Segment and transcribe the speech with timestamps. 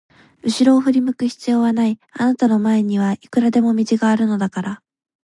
[0.41, 4.83] うしろを振り向く必要はない、あなたの前にはいくらでも道があるのだから。